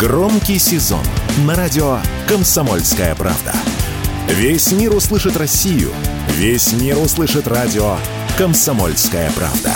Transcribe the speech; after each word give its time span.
Громкий 0.00 0.58
сезон 0.58 1.04
на 1.44 1.54
радио 1.54 1.98
«Комсомольская 2.26 3.14
правда». 3.14 3.52
Весь 4.28 4.72
мир 4.72 4.96
услышит 4.96 5.36
Россию. 5.36 5.90
Весь 6.28 6.72
мир 6.72 6.96
услышит 6.96 7.46
радио 7.46 7.98
«Комсомольская 8.38 9.30
правда». 9.32 9.74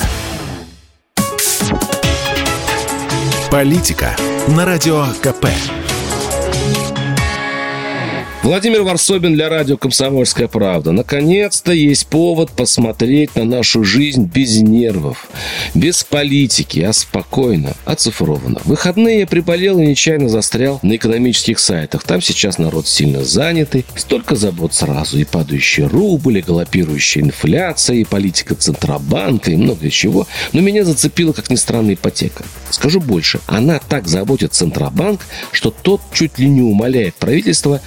Политика 3.50 4.16
на 4.48 4.64
радио 4.64 5.04
КП. 5.20 5.44
Владимир 8.44 8.82
Варсобин 8.82 9.32
для 9.32 9.48
радио 9.48 9.78
«Комсомольская 9.78 10.48
правда». 10.48 10.92
Наконец-то 10.92 11.72
есть 11.72 12.06
повод 12.08 12.50
посмотреть 12.50 13.36
на 13.36 13.44
нашу 13.44 13.84
жизнь 13.84 14.26
без 14.26 14.60
нервов, 14.60 15.28
без 15.74 16.04
политики, 16.04 16.80
а 16.80 16.92
спокойно, 16.92 17.72
оцифровано. 17.86 18.60
В 18.60 18.66
выходные 18.66 19.20
я 19.20 19.26
приболел 19.26 19.78
и 19.78 19.86
нечаянно 19.86 20.28
застрял 20.28 20.78
на 20.82 20.94
экономических 20.96 21.58
сайтах. 21.58 22.04
Там 22.04 22.20
сейчас 22.20 22.58
народ 22.58 22.86
сильно 22.86 23.24
занятый, 23.24 23.86
столько 23.96 24.36
забот 24.36 24.74
сразу. 24.74 25.18
И 25.18 25.24
падающий 25.24 25.84
рубль, 25.84 26.36
и 26.36 26.42
галопирующая 26.42 27.22
инфляция, 27.22 27.96
и 27.96 28.04
политика 28.04 28.54
Центробанка, 28.54 29.52
и 29.52 29.56
много 29.56 29.88
чего. 29.88 30.26
Но 30.52 30.60
меня 30.60 30.84
зацепила, 30.84 31.32
как 31.32 31.48
ни 31.48 31.56
странно, 31.56 31.94
ипотека. 31.94 32.44
Скажу 32.68 33.00
больше, 33.00 33.40
она 33.46 33.78
так 33.78 34.06
заботит 34.06 34.52
Центробанк, 34.52 35.22
что 35.50 35.70
тот 35.70 36.02
чуть 36.12 36.38
ли 36.38 36.46
не 36.46 36.60
умоляет 36.60 37.14
правительство 37.14 37.80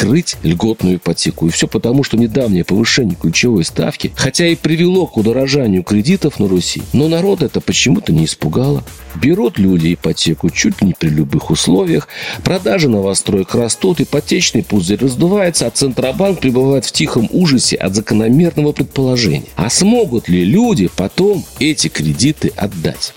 прикрыть 0.00 0.36
льготную 0.42 0.96
ипотеку. 0.96 1.46
И 1.46 1.50
все 1.50 1.68
потому, 1.68 2.04
что 2.04 2.16
недавнее 2.16 2.64
повышение 2.64 3.16
ключевой 3.20 3.64
ставки, 3.64 4.12
хотя 4.16 4.46
и 4.46 4.54
привело 4.54 5.06
к 5.06 5.16
удорожанию 5.16 5.82
кредитов 5.82 6.40
на 6.40 6.48
Руси, 6.48 6.82
но 6.92 7.08
народ 7.08 7.42
это 7.42 7.60
почему-то 7.60 8.12
не 8.12 8.24
испугало. 8.24 8.82
Берут 9.14 9.58
люди 9.58 9.94
ипотеку 9.94 10.50
чуть 10.50 10.80
ли 10.80 10.88
не 10.88 10.94
при 10.94 11.08
любых 11.08 11.50
условиях, 11.50 12.08
продажи 12.44 12.88
новостроек 12.88 13.54
растут, 13.54 14.00
ипотечный 14.00 14.62
пузырь 14.62 15.00
раздувается, 15.00 15.66
а 15.66 15.70
Центробанк 15.70 16.40
пребывает 16.40 16.84
в 16.86 16.92
тихом 16.92 17.28
ужасе 17.30 17.76
от 17.76 17.94
закономерного 17.94 18.72
предположения. 18.72 19.44
А 19.56 19.68
смогут 19.68 20.28
ли 20.28 20.44
люди 20.44 20.88
потом 20.96 21.44
эти 21.58 21.88
кредиты 21.88 22.52
отдать? 22.56 23.12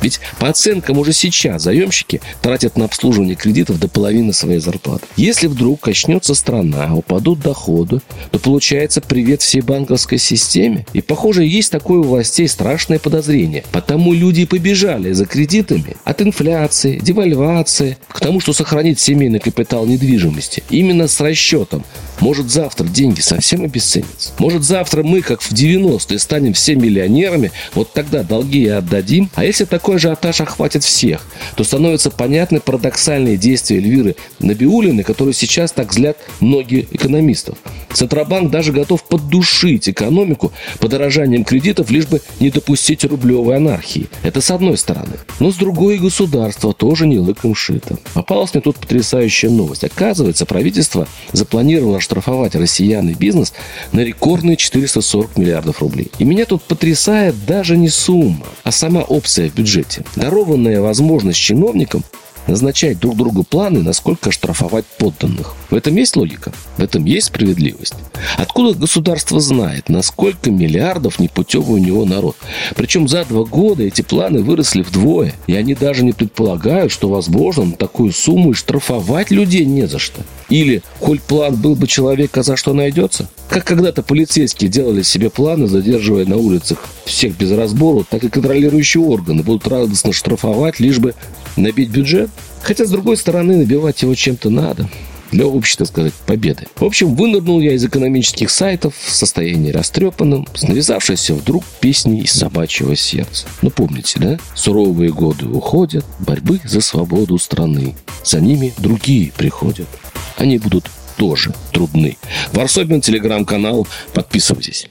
Ведь 0.00 0.20
по 0.38 0.48
оценкам 0.48 0.98
уже 0.98 1.12
сейчас 1.12 1.62
заемщики 1.62 2.20
тратят 2.40 2.76
на 2.76 2.84
обслуживание 2.84 3.34
кредитов 3.34 3.78
до 3.78 3.88
половины 3.88 4.32
своей 4.32 4.60
зарплаты. 4.60 5.06
Если 5.16 5.46
вдруг 5.46 5.80
качнется 5.80 6.34
страна, 6.34 6.94
упадут 6.94 7.40
доходы, 7.40 8.00
то 8.30 8.38
получается 8.38 9.00
привет 9.00 9.42
всей 9.42 9.60
банковской 9.60 10.18
системе. 10.18 10.86
И, 10.92 11.00
похоже, 11.00 11.44
есть 11.44 11.72
такое 11.72 12.00
у 12.00 12.04
властей 12.04 12.48
страшное 12.48 12.98
подозрение. 12.98 13.64
Потому 13.72 14.12
люди 14.12 14.44
побежали 14.44 15.12
за 15.12 15.26
кредитами 15.26 15.96
от 16.04 16.22
инфляции, 16.22 16.98
девальвации, 16.98 17.98
к 18.08 18.20
тому, 18.20 18.40
что 18.40 18.52
сохранить 18.52 19.00
семейный 19.00 19.40
капитал 19.40 19.86
недвижимости. 19.86 20.62
Именно 20.70 21.08
с 21.08 21.20
расчетом 21.20 21.84
может 22.20 22.50
завтра 22.50 22.86
деньги 22.86 23.20
совсем 23.20 23.64
обесценятся. 23.64 24.32
Может 24.38 24.64
завтра 24.64 25.02
мы, 25.02 25.22
как 25.22 25.40
в 25.40 25.52
90-е, 25.52 26.18
станем 26.18 26.52
все 26.52 26.74
миллионерами, 26.74 27.52
вот 27.74 27.92
тогда 27.92 28.22
долги 28.22 28.64
и 28.64 28.68
отдадим. 28.68 29.30
А 29.34 29.44
если 29.44 29.64
такой 29.64 29.98
же 29.98 30.10
атаж 30.10 30.40
охватит 30.40 30.84
всех, 30.84 31.26
то 31.56 31.64
становятся 31.64 32.10
понятны 32.10 32.60
парадоксальные 32.60 33.36
действия 33.36 33.78
Эльвиры 33.78 34.16
Набиулиной, 34.40 35.04
которые 35.04 35.34
сейчас 35.34 35.72
так 35.72 35.92
злят 35.92 36.18
многие 36.40 36.86
экономистов. 36.90 37.58
Центробанк 37.98 38.52
даже 38.52 38.70
готов 38.70 39.02
поддушить 39.02 39.88
экономику 39.88 40.52
подорожанием 40.78 41.42
кредитов, 41.42 41.90
лишь 41.90 42.06
бы 42.06 42.20
не 42.38 42.50
допустить 42.50 43.04
рублевой 43.04 43.56
анархии. 43.56 44.06
Это 44.22 44.40
с 44.40 44.52
одной 44.52 44.78
стороны. 44.78 45.16
Но 45.40 45.50
с 45.50 45.56
другой 45.56 45.98
государство 45.98 46.72
тоже 46.72 47.08
не 47.08 47.18
лыком 47.18 47.56
шито. 47.56 47.96
Попалась 48.14 48.54
мне 48.54 48.62
тут 48.62 48.76
потрясающая 48.76 49.50
новость. 49.50 49.82
Оказывается, 49.82 50.46
правительство 50.46 51.08
запланировало 51.32 51.96
оштрафовать 51.96 52.54
россиян 52.54 53.08
и 53.08 53.14
бизнес 53.14 53.52
на 53.90 54.04
рекордные 54.04 54.56
440 54.56 55.36
миллиардов 55.36 55.80
рублей. 55.80 56.12
И 56.20 56.24
меня 56.24 56.44
тут 56.44 56.62
потрясает 56.62 57.34
даже 57.46 57.76
не 57.76 57.88
сумма, 57.88 58.46
а 58.62 58.70
сама 58.70 59.00
опция 59.00 59.50
в 59.50 59.56
бюджете. 59.56 60.04
Дарованная 60.14 60.80
возможность 60.80 61.40
чиновникам 61.40 62.04
назначать 62.48 62.98
друг 62.98 63.16
другу 63.16 63.44
планы, 63.44 63.82
насколько 63.82 64.32
штрафовать 64.32 64.84
подданных. 64.98 65.54
В 65.70 65.74
этом 65.74 65.94
есть 65.96 66.16
логика, 66.16 66.52
в 66.76 66.82
этом 66.82 67.04
есть 67.04 67.28
справедливость. 67.28 67.94
Откуда 68.36 68.76
государство 68.78 69.40
знает, 69.40 69.88
насколько 69.88 70.50
миллиардов 70.50 71.18
непутевый 71.18 71.80
у 71.80 71.84
него 71.84 72.04
народ? 72.04 72.36
Причем 72.74 73.06
за 73.08 73.24
два 73.24 73.44
года 73.44 73.84
эти 73.84 74.02
планы 74.02 74.42
выросли 74.42 74.82
вдвое, 74.82 75.34
и 75.46 75.54
они 75.54 75.74
даже 75.74 76.04
не 76.04 76.12
предполагают, 76.12 76.90
что 76.90 77.08
возможно 77.08 77.66
на 77.66 77.72
такую 77.72 78.12
сумму 78.12 78.50
и 78.50 78.54
штрафовать 78.54 79.30
людей 79.30 79.64
не 79.64 79.86
за 79.86 79.98
что. 79.98 80.22
Или, 80.48 80.82
коль 80.98 81.20
план 81.20 81.56
был 81.56 81.74
бы 81.74 81.86
человека, 81.86 82.42
за 82.42 82.56
что 82.56 82.72
найдется? 82.72 83.28
Как 83.48 83.64
когда-то 83.64 84.02
полицейские 84.02 84.70
делали 84.70 85.02
себе 85.02 85.30
планы, 85.30 85.66
задерживая 85.66 86.24
на 86.24 86.36
улицах 86.36 86.78
всех 87.04 87.36
без 87.36 87.52
разбору, 87.52 88.06
так 88.08 88.24
и 88.24 88.28
контролирующие 88.28 89.02
органы 89.02 89.42
будут 89.42 89.66
радостно 89.68 90.12
штрафовать, 90.12 90.80
лишь 90.80 90.98
бы 90.98 91.14
набить 91.62 91.90
бюджет. 91.90 92.30
Хотя, 92.62 92.84
с 92.84 92.90
другой 92.90 93.16
стороны, 93.16 93.56
набивать 93.56 94.02
его 94.02 94.14
чем-то 94.14 94.50
надо 94.50 94.88
для 95.30 95.46
общей, 95.46 95.76
так 95.76 95.88
сказать, 95.88 96.14
победы. 96.26 96.66
В 96.76 96.84
общем, 96.84 97.14
вынырнул 97.14 97.60
я 97.60 97.72
из 97.72 97.84
экономических 97.84 98.50
сайтов 98.50 98.94
в 98.98 99.10
состоянии 99.10 99.70
растрепанном, 99.70 100.46
с 100.54 100.62
навязавшейся 100.62 101.34
вдруг 101.34 101.64
песней 101.80 102.22
из 102.22 102.32
собачьего 102.32 102.96
сердца. 102.96 103.46
Ну, 103.62 103.70
помните, 103.70 104.18
да? 104.18 104.38
Суровые 104.54 105.12
годы 105.12 105.46
уходят, 105.46 106.04
борьбы 106.18 106.60
за 106.64 106.80
свободу 106.80 107.38
страны. 107.38 107.94
За 108.24 108.40
ними 108.40 108.72
другие 108.78 109.32
приходят. 109.36 109.88
Они 110.36 110.58
будут 110.58 110.86
тоже 111.16 111.52
трудны. 111.72 112.16
Варсобин, 112.52 113.00
телеграм-канал. 113.00 113.86
Подписывайтесь. 114.14 114.88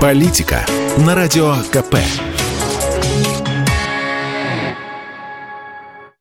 Политика 0.00 0.64
на 0.96 1.14
радио 1.14 1.56
КП. 1.70 1.96